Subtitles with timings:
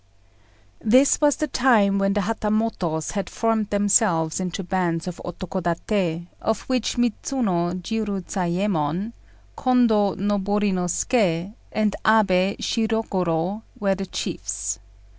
[0.83, 6.61] This was the time when the Hatamotos had formed themselves into bands of Otokodaté, of
[6.61, 9.13] which Midzuno Jiurozayémon,
[9.55, 14.79] Kondô Noborinosuké, and Abé Shirogorô were the chiefs.